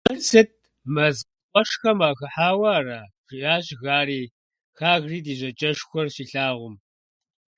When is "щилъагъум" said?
6.13-6.75